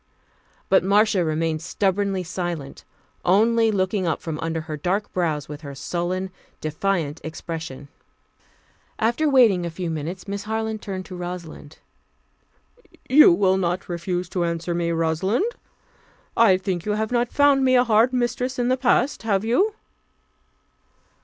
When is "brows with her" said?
5.13-5.75